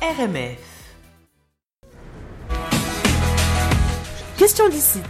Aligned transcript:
RMF. 0.00 0.58
Question 4.36 4.68
d'ici. 4.68 5.00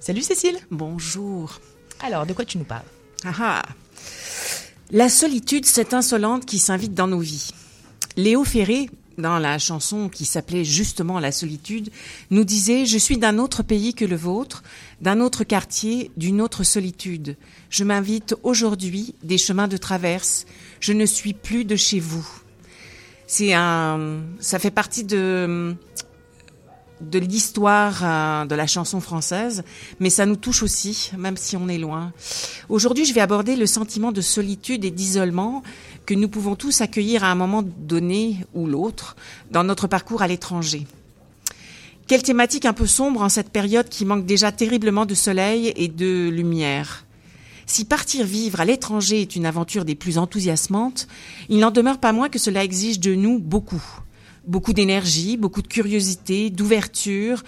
Salut 0.00 0.22
Cécile. 0.22 0.58
Bonjour. 0.72 1.60
Alors, 2.00 2.26
de 2.26 2.32
quoi 2.32 2.44
tu 2.44 2.58
nous 2.58 2.64
parles? 2.64 2.82
Ah 3.24 3.32
ah. 3.38 3.62
La 4.90 5.08
solitude, 5.08 5.66
cette 5.66 5.94
insolente 5.94 6.46
qui 6.46 6.58
s'invite 6.58 6.94
dans 6.94 7.06
nos 7.06 7.20
vies. 7.20 7.52
Léo 8.16 8.42
Ferré, 8.42 8.90
dans 9.18 9.38
la 9.38 9.58
chanson 9.58 10.08
qui 10.08 10.24
s'appelait 10.24 10.64
justement 10.64 11.18
La 11.18 11.32
solitude, 11.32 11.90
nous 12.30 12.44
disait 12.44 12.86
Je 12.86 12.98
suis 12.98 13.18
d'un 13.18 13.38
autre 13.38 13.62
pays 13.62 13.94
que 13.94 14.04
le 14.04 14.16
vôtre, 14.16 14.62
d'un 15.00 15.20
autre 15.20 15.44
quartier, 15.44 16.10
d'une 16.16 16.40
autre 16.40 16.64
solitude. 16.64 17.36
Je 17.70 17.84
m'invite 17.84 18.34
aujourd'hui 18.42 19.14
des 19.22 19.38
chemins 19.38 19.68
de 19.68 19.76
traverse. 19.76 20.46
Je 20.80 20.92
ne 20.92 21.06
suis 21.06 21.34
plus 21.34 21.64
de 21.64 21.76
chez 21.76 22.00
vous. 22.00 22.26
C'est 23.26 23.54
un, 23.54 24.20
ça 24.40 24.58
fait 24.58 24.72
partie 24.72 25.04
de 25.04 25.76
de 27.00 27.18
l'histoire 27.18 28.00
euh, 28.02 28.44
de 28.44 28.54
la 28.54 28.66
chanson 28.66 29.00
française, 29.00 29.64
mais 29.98 30.10
ça 30.10 30.26
nous 30.26 30.36
touche 30.36 30.62
aussi, 30.62 31.10
même 31.16 31.36
si 31.36 31.56
on 31.56 31.68
est 31.68 31.78
loin. 31.78 32.12
Aujourd'hui, 32.68 33.04
je 33.04 33.14
vais 33.14 33.20
aborder 33.20 33.56
le 33.56 33.66
sentiment 33.66 34.12
de 34.12 34.20
solitude 34.20 34.84
et 34.84 34.90
d'isolement 34.90 35.62
que 36.06 36.14
nous 36.14 36.28
pouvons 36.28 36.56
tous 36.56 36.80
accueillir 36.80 37.24
à 37.24 37.30
un 37.30 37.34
moment 37.34 37.62
donné 37.62 38.38
ou 38.54 38.66
l'autre 38.66 39.16
dans 39.50 39.64
notre 39.64 39.86
parcours 39.86 40.22
à 40.22 40.28
l'étranger. 40.28 40.86
Quelle 42.06 42.22
thématique 42.22 42.66
un 42.66 42.72
peu 42.72 42.86
sombre 42.86 43.22
en 43.22 43.28
cette 43.28 43.50
période 43.50 43.88
qui 43.88 44.04
manque 44.04 44.26
déjà 44.26 44.50
terriblement 44.50 45.06
de 45.06 45.14
soleil 45.14 45.72
et 45.76 45.86
de 45.86 46.28
lumière. 46.28 47.04
Si 47.66 47.84
partir 47.84 48.26
vivre 48.26 48.60
à 48.60 48.64
l'étranger 48.64 49.20
est 49.20 49.36
une 49.36 49.46
aventure 49.46 49.84
des 49.84 49.94
plus 49.94 50.18
enthousiasmantes, 50.18 51.06
il 51.48 51.60
n'en 51.60 51.70
demeure 51.70 51.98
pas 51.98 52.12
moins 52.12 52.28
que 52.28 52.40
cela 52.40 52.64
exige 52.64 52.98
de 52.98 53.14
nous 53.14 53.38
beaucoup 53.38 53.82
beaucoup 54.50 54.72
d'énergie, 54.72 55.36
beaucoup 55.36 55.62
de 55.62 55.68
curiosité, 55.68 56.50
d'ouverture. 56.50 57.42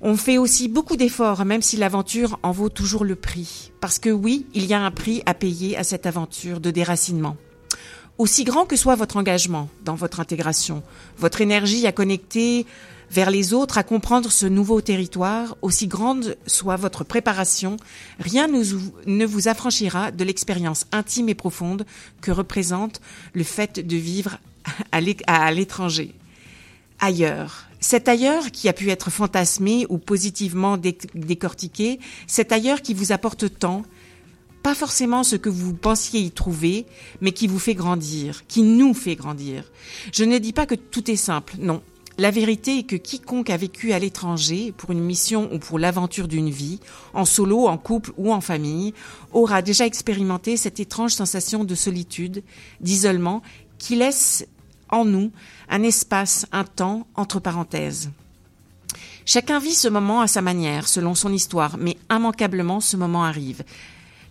On 0.00 0.16
fait 0.16 0.38
aussi 0.38 0.68
beaucoup 0.68 0.96
d'efforts, 0.96 1.44
même 1.44 1.62
si 1.62 1.76
l'aventure 1.76 2.38
en 2.42 2.52
vaut 2.52 2.68
toujours 2.68 3.04
le 3.04 3.16
prix. 3.16 3.72
Parce 3.80 3.98
que 3.98 4.10
oui, 4.10 4.46
il 4.54 4.66
y 4.66 4.74
a 4.74 4.80
un 4.80 4.92
prix 4.92 5.22
à 5.26 5.34
payer 5.34 5.76
à 5.76 5.82
cette 5.82 6.06
aventure 6.06 6.60
de 6.60 6.70
déracinement. 6.70 7.36
Aussi 8.18 8.44
grand 8.44 8.64
que 8.64 8.76
soit 8.76 8.96
votre 8.96 9.16
engagement 9.16 9.68
dans 9.84 9.94
votre 9.94 10.20
intégration, 10.20 10.82
votre 11.18 11.40
énergie 11.40 11.86
à 11.86 11.92
connecter 11.92 12.66
vers 13.10 13.30
les 13.30 13.54
autres, 13.54 13.78
à 13.78 13.82
comprendre 13.82 14.30
ce 14.30 14.44
nouveau 14.44 14.80
territoire, 14.80 15.56
aussi 15.62 15.86
grande 15.86 16.36
soit 16.46 16.76
votre 16.76 17.04
préparation, 17.04 17.76
rien 18.18 18.48
ne 18.48 19.24
vous 19.24 19.48
affranchira 19.48 20.10
de 20.10 20.24
l'expérience 20.24 20.84
intime 20.92 21.28
et 21.28 21.34
profonde 21.34 21.86
que 22.20 22.30
représente 22.30 23.00
le 23.32 23.44
fait 23.44 23.80
de 23.80 23.96
vivre 23.96 24.38
à 24.92 25.52
l'étranger. 25.52 26.14
Ailleurs. 27.00 27.66
Cet 27.80 28.08
ailleurs 28.08 28.50
qui 28.50 28.68
a 28.68 28.72
pu 28.72 28.90
être 28.90 29.10
fantasmé 29.10 29.86
ou 29.88 29.98
positivement 29.98 30.76
décortiqué, 31.14 32.00
cet 32.26 32.50
ailleurs 32.50 32.82
qui 32.82 32.92
vous 32.92 33.12
apporte 33.12 33.58
tant, 33.58 33.84
pas 34.64 34.74
forcément 34.74 35.22
ce 35.22 35.36
que 35.36 35.48
vous 35.48 35.74
pensiez 35.74 36.20
y 36.20 36.30
trouver, 36.32 36.86
mais 37.20 37.30
qui 37.30 37.46
vous 37.46 37.60
fait 37.60 37.76
grandir, 37.76 38.46
qui 38.48 38.62
nous 38.62 38.94
fait 38.94 39.14
grandir. 39.14 39.70
Je 40.12 40.24
ne 40.24 40.38
dis 40.38 40.52
pas 40.52 40.66
que 40.66 40.74
tout 40.74 41.08
est 41.10 41.16
simple, 41.16 41.54
non. 41.60 41.80
La 42.20 42.32
vérité 42.32 42.78
est 42.78 42.82
que 42.82 42.96
quiconque 42.96 43.48
a 43.48 43.56
vécu 43.56 43.92
à 43.92 44.00
l'étranger 44.00 44.72
pour 44.76 44.90
une 44.90 45.04
mission 45.04 45.48
ou 45.52 45.60
pour 45.60 45.78
l'aventure 45.78 46.26
d'une 46.26 46.50
vie, 46.50 46.80
en 47.14 47.24
solo, 47.24 47.68
en 47.68 47.78
couple 47.78 48.10
ou 48.16 48.32
en 48.32 48.40
famille, 48.40 48.92
aura 49.32 49.62
déjà 49.62 49.86
expérimenté 49.86 50.56
cette 50.56 50.80
étrange 50.80 51.12
sensation 51.12 51.62
de 51.62 51.76
solitude, 51.76 52.42
d'isolement, 52.80 53.40
qui 53.78 53.94
laisse 53.94 54.48
en 54.90 55.04
nous 55.04 55.30
un 55.68 55.82
espace, 55.82 56.46
un 56.52 56.64
temps 56.64 57.06
entre 57.14 57.40
parenthèses. 57.40 58.10
Chacun 59.24 59.58
vit 59.58 59.74
ce 59.74 59.88
moment 59.88 60.20
à 60.20 60.26
sa 60.26 60.40
manière, 60.40 60.88
selon 60.88 61.14
son 61.14 61.32
histoire, 61.32 61.76
mais 61.76 61.98
immanquablement 62.10 62.80
ce 62.80 62.96
moment 62.96 63.24
arrive. 63.24 63.62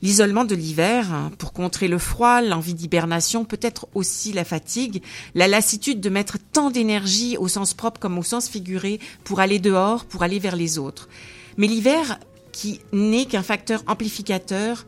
L'isolement 0.02 0.46
de 0.46 0.56
l'hiver, 0.56 1.32
pour 1.38 1.54
contrer 1.54 1.88
le 1.88 1.98
froid, 1.98 2.42
l'envie 2.42 2.74
d'hibernation, 2.74 3.46
peut-être 3.46 3.88
aussi 3.94 4.32
la 4.32 4.44
fatigue, 4.44 5.02
la 5.34 5.48
lassitude 5.48 6.02
de 6.02 6.10
mettre 6.10 6.38
tant 6.52 6.70
d'énergie 6.70 7.38
au 7.38 7.48
sens 7.48 7.74
propre 7.74 8.00
comme 8.00 8.18
au 8.18 8.24
sens 8.24 8.48
figuré 8.48 9.00
pour 9.24 9.40
aller 9.40 9.60
dehors, 9.60 10.06
pour 10.06 10.24
aller 10.24 10.40
vers 10.40 10.56
les 10.56 10.78
autres. 10.78 11.10
Mais 11.58 11.68
l'hiver, 11.68 12.20
qui 12.52 12.80
n'est 12.92 13.26
qu'un 13.26 13.44
facteur 13.44 13.84
amplificateur 13.88 14.86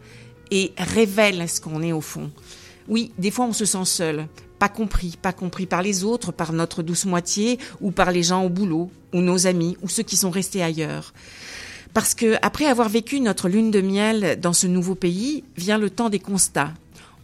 et 0.51 0.73
révèle 0.77 1.47
ce 1.47 1.61
qu'on 1.61 1.83
est 1.83 1.93
au 1.93 2.01
fond. 2.01 2.31
Oui, 2.87 3.11
des 3.19 3.29
fois 3.29 3.45
on 3.45 3.53
se 3.53 3.65
sent 3.65 3.85
seul, 3.85 4.27
pas 4.59 4.69
compris, 4.69 5.17
pas 5.21 5.33
compris 5.33 5.65
par 5.65 5.81
les 5.81 6.03
autres, 6.03 6.31
par 6.31 6.53
notre 6.53 6.83
douce 6.83 7.05
moitié, 7.05 7.57
ou 7.81 7.91
par 7.91 8.11
les 8.11 8.23
gens 8.23 8.43
au 8.43 8.49
boulot, 8.49 8.91
ou 9.13 9.21
nos 9.21 9.47
amis, 9.47 9.77
ou 9.81 9.89
ceux 9.89 10.03
qui 10.03 10.17
sont 10.17 10.29
restés 10.29 10.61
ailleurs. 10.61 11.13
Parce 11.93 12.13
que, 12.13 12.35
après 12.41 12.65
avoir 12.65 12.89
vécu 12.89 13.19
notre 13.19 13.49
lune 13.49 13.71
de 13.71 13.81
miel 13.81 14.39
dans 14.39 14.53
ce 14.53 14.67
nouveau 14.67 14.95
pays, 14.95 15.43
vient 15.57 15.77
le 15.77 15.89
temps 15.89 16.09
des 16.09 16.19
constats. 16.19 16.73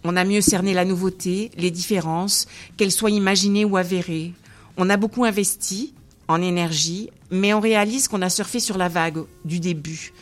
On 0.04 0.16
a 0.16 0.24
mieux 0.24 0.42
cerné 0.42 0.74
la 0.74 0.86
nouveauté, 0.86 1.52
les 1.58 1.72
différences, 1.72 2.48
qu'elles 2.78 2.92
soient 2.92 3.12
imaginées 3.12 3.66
ou 3.66 3.78
avérées. 3.78 4.34
On 4.78 4.90
a 4.90 4.98
beaucoup 4.98 5.26
investi 5.26 5.94
en 6.28 6.42
énergie, 6.42 7.10
mais 7.32 7.54
on 7.54 7.60
réalise 7.60 8.08
qu'on 8.08 8.22
a 8.22 8.30
surfé 8.30 8.60
sur 8.60 8.78
la 8.78 8.90
vague 8.90 9.24
du 9.44 9.60
début. 9.60 10.14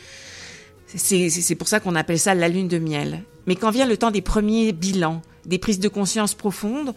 C'est 0.88 1.56
pour 1.56 1.68
ça 1.68 1.80
qu'on 1.80 1.96
appelle 1.96 2.20
ça 2.20 2.36
la 2.36 2.50
lune 2.50 2.68
de 2.68 2.78
miel. 2.78 3.24
Mais 3.48 3.56
quand 3.56 3.72
vient 3.72 3.86
le 3.88 3.98
temps 3.98 4.12
des 4.12 4.22
premiers 4.22 4.72
bilans, 4.74 5.22
des 5.46 5.58
prises 5.58 5.80
de 5.80 5.88
conscience 5.88 6.34
profondes, 6.36 6.94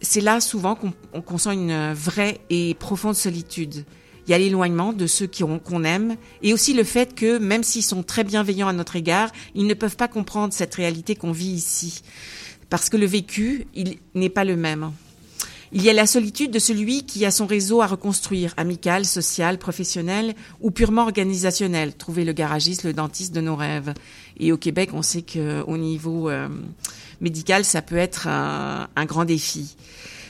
c'est 0.00 0.20
là 0.20 0.40
souvent 0.40 0.76
qu'on 0.76 1.38
sent 1.38 1.54
une 1.54 1.92
vraie 1.92 2.40
et 2.50 2.74
profonde 2.74 3.14
solitude. 3.14 3.84
Il 4.26 4.30
y 4.30 4.34
a 4.34 4.38
l'éloignement 4.38 4.92
de 4.92 5.06
ceux 5.06 5.26
qu'on 5.26 5.84
aime 5.84 6.16
et 6.42 6.54
aussi 6.54 6.72
le 6.72 6.84
fait 6.84 7.14
que 7.14 7.38
même 7.38 7.62
s'ils 7.62 7.82
sont 7.82 8.02
très 8.02 8.24
bienveillants 8.24 8.68
à 8.68 8.72
notre 8.72 8.96
égard, 8.96 9.30
ils 9.54 9.66
ne 9.66 9.74
peuvent 9.74 9.96
pas 9.96 10.08
comprendre 10.08 10.54
cette 10.54 10.74
réalité 10.74 11.14
qu'on 11.14 11.32
vit 11.32 11.50
ici. 11.50 12.02
Parce 12.70 12.88
que 12.88 12.96
le 12.96 13.06
vécu, 13.06 13.66
il 13.74 13.98
n'est 14.14 14.30
pas 14.30 14.44
le 14.44 14.56
même. 14.56 14.92
Il 15.72 15.82
y 15.82 15.90
a 15.90 15.92
la 15.92 16.06
solitude 16.06 16.52
de 16.52 16.58
celui 16.58 17.04
qui 17.04 17.26
a 17.26 17.30
son 17.30 17.46
réseau 17.46 17.82
à 17.82 17.86
reconstruire, 17.86 18.54
amical, 18.56 19.04
social, 19.04 19.58
professionnel 19.58 20.34
ou 20.60 20.70
purement 20.70 21.02
organisationnel. 21.02 21.94
Trouver 21.94 22.24
le 22.24 22.32
garagiste, 22.32 22.84
le 22.84 22.92
dentiste 22.92 23.34
de 23.34 23.40
nos 23.40 23.56
rêves. 23.56 23.92
Et 24.38 24.52
au 24.52 24.56
Québec, 24.56 24.90
on 24.92 25.02
sait 25.02 25.22
qu'au 25.22 25.76
niveau 25.76 26.30
euh, 26.30 26.48
médical, 27.20 27.64
ça 27.64 27.82
peut 27.82 27.96
être 27.96 28.28
un, 28.28 29.04
grand 29.04 29.24
défi. 29.24 29.76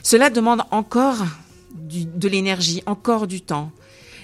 Cela 0.03 0.31
demande 0.31 0.63
encore 0.71 1.25
de 1.73 2.29
l'énergie, 2.29 2.83
encore 2.87 3.27
du 3.27 3.41
temps. 3.41 3.71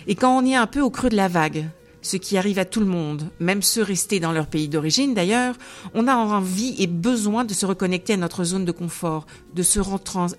Et 0.06 0.14
quand 0.14 0.36
on 0.36 0.46
est 0.46 0.54
un 0.54 0.66
peu 0.66 0.80
au 0.80 0.90
creux 0.90 1.10
de 1.10 1.16
la 1.16 1.28
vague, 1.28 1.66
ce 2.02 2.16
qui 2.16 2.38
arrive 2.38 2.58
à 2.58 2.64
tout 2.64 2.80
le 2.80 2.86
monde, 2.86 3.30
même 3.40 3.62
ceux 3.62 3.82
restés 3.82 4.20
dans 4.20 4.32
leur 4.32 4.46
pays 4.46 4.68
d'origine 4.68 5.14
d'ailleurs, 5.14 5.54
on 5.94 6.08
a 6.08 6.14
envie 6.14 6.74
et 6.78 6.86
besoin 6.86 7.44
de 7.44 7.52
se 7.52 7.66
reconnecter 7.66 8.14
à 8.14 8.16
notre 8.16 8.44
zone 8.44 8.64
de 8.64 8.72
confort, 8.72 9.26
de 9.54 9.62
se, 9.62 9.80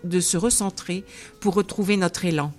de 0.04 0.20
se 0.20 0.38
recentrer 0.38 1.04
pour 1.40 1.54
retrouver 1.54 1.98
notre 1.98 2.26
élan. 2.26 2.52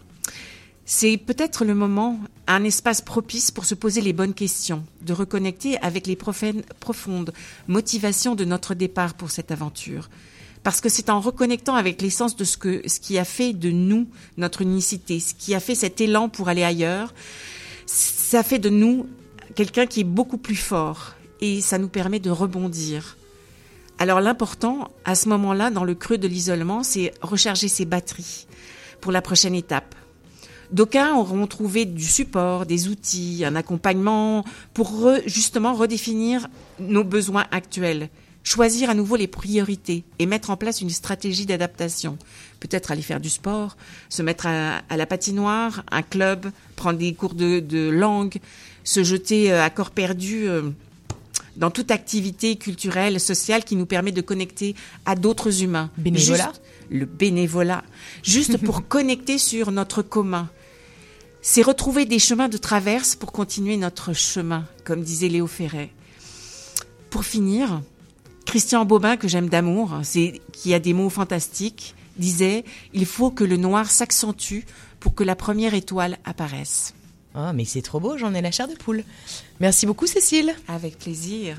C'est 0.94 1.16
peut-être 1.16 1.64
le 1.64 1.74
moment, 1.74 2.20
un 2.46 2.64
espace 2.64 3.00
propice 3.00 3.50
pour 3.50 3.64
se 3.64 3.74
poser 3.74 4.02
les 4.02 4.12
bonnes 4.12 4.34
questions, 4.34 4.84
de 5.00 5.14
reconnecter 5.14 5.78
avec 5.78 6.06
les 6.06 6.16
profondes 6.16 7.32
motivations 7.66 8.34
de 8.34 8.44
notre 8.44 8.74
départ 8.74 9.14
pour 9.14 9.30
cette 9.30 9.50
aventure. 9.50 10.10
Parce 10.62 10.82
que 10.82 10.90
c'est 10.90 11.08
en 11.08 11.18
reconnectant 11.18 11.76
avec 11.76 12.02
l'essence 12.02 12.36
de 12.36 12.44
ce, 12.44 12.58
qui 12.58 13.18
a 13.18 13.24
fait 13.24 13.54
de 13.54 13.70
nous 13.70 14.06
notre 14.36 14.60
unicité, 14.60 15.18
ce 15.18 15.32
qui 15.32 15.54
a 15.54 15.60
fait 15.60 15.74
cet 15.74 16.02
élan 16.02 16.28
pour 16.28 16.50
aller 16.50 16.62
ailleurs, 16.62 17.14
ça 17.86 18.42
fait 18.42 18.58
de 18.58 18.68
nous 18.68 19.06
quelqu'un 19.54 19.86
qui 19.86 20.00
est 20.00 20.04
beaucoup 20.04 20.36
plus 20.36 20.56
fort 20.56 21.14
et 21.40 21.62
ça 21.62 21.78
nous 21.78 21.88
permet 21.88 22.20
de 22.20 22.28
rebondir. 22.28 23.16
Alors 23.98 24.20
l'important 24.20 24.90
à 25.06 25.14
ce 25.14 25.30
moment-là, 25.30 25.70
dans 25.70 25.84
le 25.84 25.94
creux 25.94 26.18
de 26.18 26.28
l'isolement, 26.28 26.82
c'est 26.82 27.14
recharger 27.22 27.68
ses 27.68 27.86
batteries 27.86 28.46
pour 29.00 29.10
la 29.10 29.22
prochaine 29.22 29.54
étape. 29.54 29.94
D'aucuns 30.72 31.14
auront 31.16 31.46
trouvé 31.46 31.84
du 31.84 32.04
support, 32.04 32.64
des 32.64 32.88
outils, 32.88 33.44
un 33.44 33.56
accompagnement 33.56 34.42
pour 34.72 35.10
justement 35.26 35.74
redéfinir 35.74 36.48
nos 36.80 37.04
besoins 37.04 37.44
actuels, 37.50 38.08
choisir 38.42 38.88
à 38.88 38.94
nouveau 38.94 39.16
les 39.16 39.26
priorités 39.26 40.02
et 40.18 40.24
mettre 40.24 40.48
en 40.48 40.56
place 40.56 40.80
une 40.80 40.88
stratégie 40.88 41.44
d'adaptation. 41.44 42.16
Peut-être 42.58 42.90
aller 42.90 43.02
faire 43.02 43.20
du 43.20 43.28
sport, 43.28 43.76
se 44.08 44.22
mettre 44.22 44.46
à, 44.46 44.80
la 44.96 45.06
patinoire, 45.06 45.84
un 45.90 46.00
club, 46.00 46.50
prendre 46.74 46.98
des 46.98 47.12
cours 47.12 47.34
de, 47.34 47.90
langue, 47.90 48.38
se 48.82 49.04
jeter 49.04 49.52
euh, 49.52 49.62
à 49.62 49.68
corps 49.68 49.90
perdu 49.90 50.48
euh, 50.48 50.70
dans 51.56 51.70
toute 51.70 51.90
activité 51.90 52.56
culturelle, 52.56 53.20
sociale 53.20 53.64
qui 53.64 53.76
nous 53.76 53.86
permet 53.86 54.10
de 54.10 54.22
connecter 54.22 54.74
à 55.04 55.16
d'autres 55.16 55.62
humains. 55.62 55.90
Bénévolat 55.98 56.52
Le 56.90 57.04
bénévolat. 57.04 57.84
Juste 58.22 58.56
pour 58.56 58.88
connecter 58.88 59.36
sur 59.36 59.70
notre 59.70 60.00
commun 60.00 60.48
c'est 61.42 61.62
retrouver 61.62 62.06
des 62.06 62.20
chemins 62.20 62.48
de 62.48 62.56
traverse 62.56 63.16
pour 63.16 63.32
continuer 63.32 63.76
notre 63.76 64.12
chemin, 64.12 64.64
comme 64.84 65.02
disait 65.02 65.28
Léo 65.28 65.48
Ferret. 65.48 65.90
Pour 67.10 67.24
finir, 67.24 67.82
Christian 68.46 68.84
Bobin, 68.84 69.16
que 69.16 69.28
j'aime 69.28 69.48
d'amour, 69.48 69.98
c'est 70.04 70.40
qui 70.52 70.72
a 70.72 70.78
des 70.78 70.94
mots 70.94 71.10
fantastiques, 71.10 71.94
disait 72.16 72.64
Il 72.94 73.06
faut 73.06 73.30
que 73.30 73.44
le 73.44 73.56
noir 73.56 73.90
s'accentue 73.90 74.60
pour 75.00 75.14
que 75.14 75.24
la 75.24 75.34
première 75.34 75.74
étoile 75.74 76.18
apparaisse. 76.24 76.94
Ah, 77.34 77.52
mais 77.52 77.64
c'est 77.64 77.82
trop 77.82 77.98
beau, 77.98 78.16
j'en 78.16 78.34
ai 78.34 78.40
la 78.40 78.52
chair 78.52 78.68
de 78.68 78.74
poule. 78.74 79.04
Merci 79.58 79.84
beaucoup, 79.84 80.06
Cécile. 80.06 80.54
Avec 80.68 80.98
plaisir. 80.98 81.56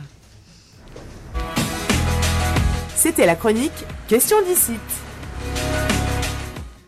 C'était 2.95 3.25
la 3.25 3.35
chronique 3.35 3.71
Question 4.07 4.37
d'ici. 4.47 4.73